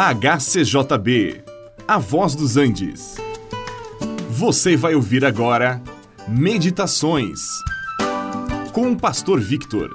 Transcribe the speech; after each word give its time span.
HCJB, 0.00 1.42
A 1.88 1.98
Voz 1.98 2.36
dos 2.36 2.56
Andes. 2.56 3.16
Você 4.30 4.76
vai 4.76 4.94
ouvir 4.94 5.24
agora 5.24 5.82
Meditações 6.28 7.40
com 8.72 8.92
o 8.92 8.96
Pastor 8.96 9.40
Victor. 9.40 9.92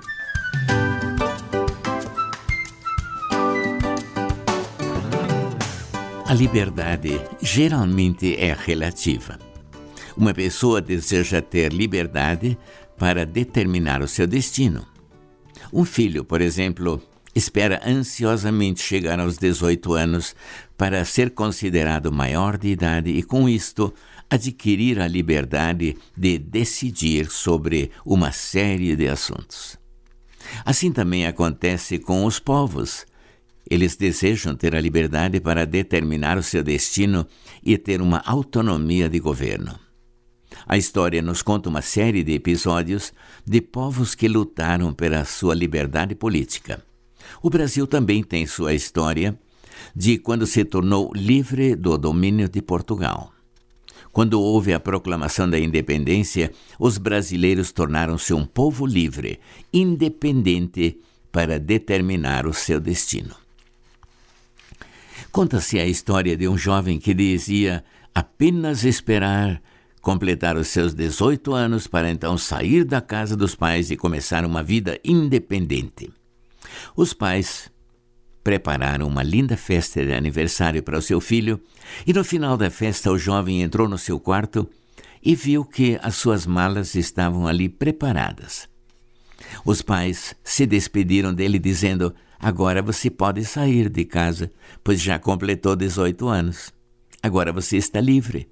A 6.27 6.33
liberdade 6.33 7.21
geralmente 7.41 8.35
é 8.35 8.53
relativa. 8.53 9.39
Uma 10.17 10.33
pessoa 10.33 10.81
deseja 10.81 11.41
ter 11.41 11.71
liberdade 11.71 12.57
para 12.97 13.25
determinar 13.25 14.01
o 14.01 14.07
seu 14.09 14.27
destino. 14.27 14.85
Um 15.71 15.85
filho, 15.85 16.25
por 16.25 16.41
exemplo, 16.41 17.01
espera 17.35 17.81
ansiosamente 17.85 18.81
chegar 18.81 19.19
aos 19.19 19.37
18 19.37 19.93
anos 19.93 20.35
para 20.77 21.03
ser 21.05 21.31
considerado 21.31 22.11
maior 22.11 22.57
de 22.57 22.69
idade 22.69 23.09
e, 23.09 23.23
com 23.23 23.49
isto, 23.49 23.93
adquirir 24.29 24.99
a 24.99 25.07
liberdade 25.07 25.97
de 26.15 26.37
decidir 26.37 27.29
sobre 27.29 27.91
uma 28.05 28.31
série 28.31 28.95
de 28.95 29.07
assuntos. 29.07 29.77
Assim 30.65 30.91
também 30.91 31.25
acontece 31.25 31.97
com 31.97 32.25
os 32.25 32.39
povos. 32.39 33.05
Eles 33.69 33.95
desejam 33.95 34.55
ter 34.55 34.75
a 34.75 34.81
liberdade 34.81 35.39
para 35.39 35.65
determinar 35.65 36.37
o 36.37 36.43
seu 36.43 36.63
destino 36.63 37.25
e 37.63 37.77
ter 37.77 38.01
uma 38.01 38.21
autonomia 38.25 39.09
de 39.09 39.19
governo. 39.19 39.79
A 40.67 40.77
história 40.77 41.21
nos 41.21 41.41
conta 41.41 41.69
uma 41.69 41.81
série 41.81 42.23
de 42.23 42.33
episódios 42.33 43.13
de 43.45 43.61
povos 43.61 44.13
que 44.15 44.27
lutaram 44.27 44.93
pela 44.93 45.25
sua 45.25 45.55
liberdade 45.55 46.13
política. 46.13 46.83
O 47.41 47.49
Brasil 47.49 47.85
também 47.87 48.23
tem 48.23 48.45
sua 48.45 48.73
história 48.73 49.37
de 49.95 50.17
quando 50.17 50.45
se 50.45 50.63
tornou 50.63 51.11
livre 51.13 51.75
do 51.75 51.97
domínio 51.97 52.47
de 52.47 52.61
Portugal. 52.61 53.31
Quando 54.11 54.39
houve 54.39 54.73
a 54.73 54.79
proclamação 54.79 55.49
da 55.49 55.57
independência, 55.57 56.51
os 56.77 56.97
brasileiros 56.99 57.71
tornaram-se 57.71 58.33
um 58.33 58.45
povo 58.45 58.85
livre, 58.85 59.39
independente 59.73 60.99
para 61.31 61.59
determinar 61.59 62.45
o 62.45 62.53
seu 62.53 62.79
destino. 62.79 63.35
Conta-se 65.31 65.79
a 65.79 65.85
história 65.87 66.37
de 66.37 66.47
um 66.47 66.55
jovem 66.55 66.99
que 66.99 67.11
dizia 67.11 67.83
apenas 68.13 68.83
esperar 68.83 69.59
completar 69.99 70.57
os 70.57 70.67
seus 70.67 70.93
18 70.93 71.53
anos 71.53 71.87
para 71.87 72.11
então 72.11 72.37
sair 72.37 72.83
da 72.83 73.01
casa 73.01 73.35
dos 73.35 73.55
pais 73.55 73.89
e 73.89 73.95
começar 73.95 74.45
uma 74.45 74.61
vida 74.61 74.99
independente. 75.03 76.11
Os 76.95 77.13
pais 77.13 77.71
prepararam 78.43 79.07
uma 79.07 79.23
linda 79.23 79.55
festa 79.55 80.05
de 80.05 80.13
aniversário 80.13 80.83
para 80.83 80.97
o 80.97 81.01
seu 81.01 81.21
filho 81.21 81.61
e 82.05 82.11
no 82.11 82.23
final 82.23 82.57
da 82.57 82.69
festa 82.69 83.11
o 83.11 83.17
jovem 83.17 83.61
entrou 83.61 83.87
no 83.87 83.97
seu 83.97 84.19
quarto 84.19 84.69
e 85.21 85.35
viu 85.35 85.63
que 85.63 85.97
as 86.01 86.15
suas 86.15 86.45
malas 86.45 86.95
estavam 86.95 87.47
ali 87.47 87.69
preparadas. 87.69 88.67
Os 89.65 89.81
pais 89.81 90.35
se 90.43 90.65
despediram 90.65 91.33
dele 91.33 91.57
dizendo: 91.57 92.13
Agora 92.39 92.81
você 92.81 93.09
pode 93.09 93.45
sair 93.45 93.89
de 93.89 94.03
casa, 94.03 94.51
pois 94.83 95.01
já 95.01 95.17
completou 95.17 95.75
18 95.75 96.27
anos. 96.27 96.73
Agora 97.21 97.53
você 97.53 97.77
está 97.77 98.01
livre. 98.01 98.49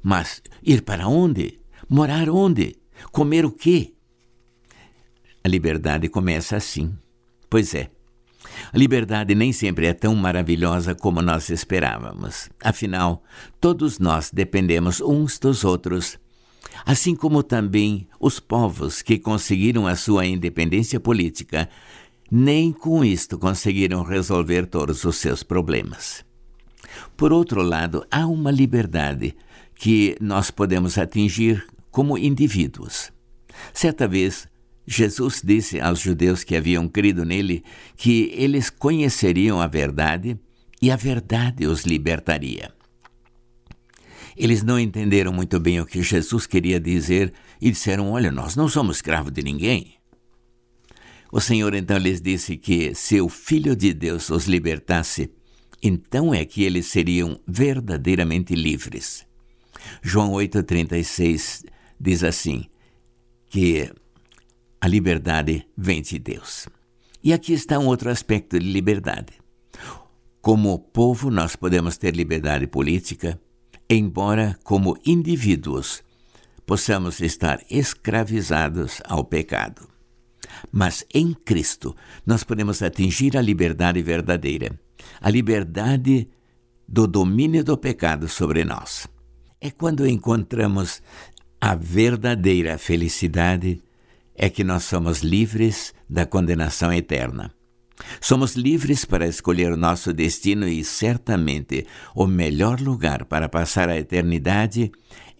Mas 0.00 0.42
ir 0.62 0.82
para 0.82 1.08
onde? 1.08 1.58
Morar 1.88 2.28
onde? 2.28 2.76
Comer 3.10 3.44
o 3.44 3.50
quê? 3.50 3.94
A 5.42 5.48
liberdade 5.48 6.08
começa 6.08 6.56
assim. 6.56 6.96
Pois 7.52 7.74
é. 7.74 7.90
A 8.72 8.78
liberdade 8.78 9.34
nem 9.34 9.52
sempre 9.52 9.84
é 9.84 9.92
tão 9.92 10.14
maravilhosa 10.14 10.94
como 10.94 11.20
nós 11.20 11.50
esperávamos. 11.50 12.48
Afinal, 12.64 13.22
todos 13.60 13.98
nós 13.98 14.30
dependemos 14.32 15.02
uns 15.02 15.38
dos 15.38 15.62
outros, 15.62 16.18
assim 16.86 17.14
como 17.14 17.42
também 17.42 18.08
os 18.18 18.40
povos 18.40 19.02
que 19.02 19.18
conseguiram 19.18 19.86
a 19.86 19.96
sua 19.96 20.24
independência 20.24 20.98
política, 20.98 21.68
nem 22.30 22.72
com 22.72 23.04
isto 23.04 23.38
conseguiram 23.38 24.02
resolver 24.02 24.64
todos 24.64 25.04
os 25.04 25.16
seus 25.16 25.42
problemas. 25.42 26.24
Por 27.18 27.34
outro 27.34 27.60
lado, 27.60 28.02
há 28.10 28.26
uma 28.26 28.50
liberdade 28.50 29.36
que 29.74 30.16
nós 30.22 30.50
podemos 30.50 30.96
atingir 30.96 31.66
como 31.90 32.16
indivíduos. 32.16 33.12
Certa 33.74 34.08
vez, 34.08 34.48
Jesus 34.86 35.40
disse 35.44 35.80
aos 35.80 36.00
judeus 36.00 36.42
que 36.42 36.56
haviam 36.56 36.88
crido 36.88 37.24
nele 37.24 37.64
que 37.96 38.32
eles 38.34 38.68
conheceriam 38.68 39.60
a 39.60 39.66
verdade 39.66 40.38
e 40.80 40.90
a 40.90 40.96
verdade 40.96 41.66
os 41.66 41.84
libertaria. 41.84 42.72
Eles 44.36 44.62
não 44.62 44.80
entenderam 44.80 45.32
muito 45.32 45.60
bem 45.60 45.80
o 45.80 45.86
que 45.86 46.02
Jesus 46.02 46.46
queria 46.46 46.80
dizer 46.80 47.32
e 47.60 47.70
disseram: 47.70 48.10
Olha, 48.10 48.32
nós 48.32 48.56
não 48.56 48.68
somos 48.68 48.96
escravos 48.96 49.32
de 49.32 49.42
ninguém. 49.42 49.94
O 51.30 51.40
Senhor 51.40 51.74
então 51.74 51.98
lhes 51.98 52.20
disse 52.20 52.56
que 52.56 52.94
se 52.94 53.20
o 53.20 53.28
Filho 53.28 53.76
de 53.76 53.92
Deus 53.94 54.30
os 54.30 54.46
libertasse, 54.46 55.30
então 55.82 56.34
é 56.34 56.44
que 56.44 56.62
eles 56.62 56.86
seriam 56.86 57.40
verdadeiramente 57.46 58.54
livres. 58.54 59.26
João 60.02 60.32
8,36 60.32 61.64
diz 62.00 62.24
assim: 62.24 62.66
que 63.52 63.92
a 64.82 64.88
liberdade 64.88 65.64
vem 65.78 66.02
de 66.02 66.18
Deus. 66.18 66.68
E 67.22 67.32
aqui 67.32 67.52
está 67.52 67.78
um 67.78 67.86
outro 67.86 68.10
aspecto 68.10 68.58
de 68.58 68.66
liberdade. 68.68 69.32
Como 70.40 70.76
povo, 70.76 71.30
nós 71.30 71.54
podemos 71.54 71.96
ter 71.96 72.16
liberdade 72.16 72.66
política, 72.66 73.40
embora, 73.88 74.58
como 74.64 74.98
indivíduos, 75.06 76.02
possamos 76.66 77.20
estar 77.20 77.60
escravizados 77.70 79.00
ao 79.04 79.22
pecado. 79.22 79.86
Mas 80.72 81.04
em 81.14 81.32
Cristo, 81.32 81.94
nós 82.26 82.42
podemos 82.42 82.82
atingir 82.82 83.36
a 83.36 83.40
liberdade 83.40 84.02
verdadeira, 84.02 84.76
a 85.20 85.30
liberdade 85.30 86.28
do 86.88 87.06
domínio 87.06 87.62
do 87.62 87.78
pecado 87.78 88.28
sobre 88.28 88.64
nós. 88.64 89.06
É 89.60 89.70
quando 89.70 90.08
encontramos 90.08 91.00
a 91.60 91.76
verdadeira 91.76 92.76
felicidade 92.78 93.80
é 94.34 94.48
que 94.48 94.64
nós 94.64 94.84
somos 94.84 95.22
livres 95.22 95.94
da 96.08 96.26
condenação 96.26 96.92
eterna. 96.92 97.52
Somos 98.20 98.54
livres 98.54 99.04
para 99.04 99.26
escolher 99.26 99.72
o 99.72 99.76
nosso 99.76 100.12
destino 100.12 100.66
e 100.66 100.84
certamente 100.84 101.86
o 102.14 102.26
melhor 102.26 102.80
lugar 102.80 103.24
para 103.24 103.48
passar 103.48 103.88
a 103.88 103.96
eternidade 103.96 104.90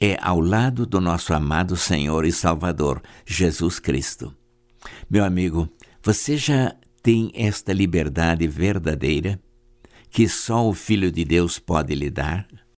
é 0.01 0.17
ao 0.21 0.41
lado 0.41 0.85
do 0.85 1.01
nosso 1.01 1.33
amado 1.33 1.77
Senhor 1.77 2.25
e 2.25 2.33
Salvador, 2.33 3.03
Jesus 3.25 3.79
Cristo. 3.79 4.35
Meu 5.09 5.25
amigo, 5.25 5.69
você 6.03 6.37
já 6.37 6.75
tem 7.03 7.31
esta 7.35 7.73
liberdade 7.73 8.47
verdadeira 8.47 9.41
que 10.11 10.29
só 10.29 10.69
o 10.69 10.75
Filho 10.75 11.11
de 11.11 11.25
Deus 11.25 11.59
pode 11.59 11.95
lhe 11.95 12.11
dar? 12.11 12.47